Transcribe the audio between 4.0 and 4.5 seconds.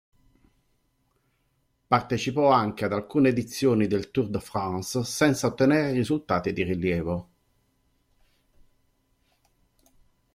Tour de